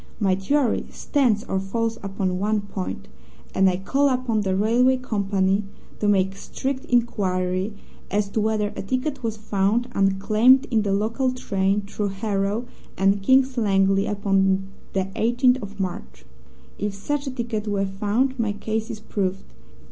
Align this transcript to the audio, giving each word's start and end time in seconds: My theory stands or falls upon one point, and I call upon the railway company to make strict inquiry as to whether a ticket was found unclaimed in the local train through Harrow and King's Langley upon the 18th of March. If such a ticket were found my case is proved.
My 0.19 0.33
theory 0.33 0.87
stands 0.89 1.43
or 1.43 1.59
falls 1.59 1.97
upon 2.01 2.39
one 2.39 2.61
point, 2.61 3.07
and 3.53 3.69
I 3.69 3.77
call 3.77 4.09
upon 4.09 4.41
the 4.41 4.55
railway 4.55 4.97
company 4.97 5.63
to 5.99 6.07
make 6.07 6.35
strict 6.35 6.85
inquiry 6.85 7.75
as 8.09 8.27
to 8.29 8.41
whether 8.41 8.69
a 8.75 8.81
ticket 8.81 9.21
was 9.21 9.37
found 9.37 9.89
unclaimed 9.91 10.65
in 10.71 10.81
the 10.81 10.91
local 10.91 11.31
train 11.31 11.81
through 11.81 12.07
Harrow 12.09 12.65
and 12.97 13.21
King's 13.21 13.59
Langley 13.59 14.07
upon 14.07 14.69
the 14.93 15.01
18th 15.15 15.61
of 15.61 15.79
March. 15.79 16.25
If 16.79 16.95
such 16.95 17.27
a 17.27 17.31
ticket 17.31 17.67
were 17.67 17.85
found 17.85 18.39
my 18.39 18.53
case 18.53 18.89
is 18.89 18.99
proved. 18.99 19.53